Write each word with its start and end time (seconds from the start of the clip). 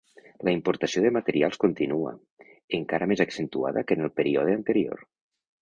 La 0.47 0.53
importació 0.53 1.03
de 1.03 1.11
materials 1.17 1.59
continua, 1.65 2.15
encara 2.79 3.11
més 3.13 3.23
accentuada 3.27 3.87
que 3.89 3.99
en 3.99 4.07
el 4.09 4.15
període 4.23 4.61
anterior. 4.63 5.07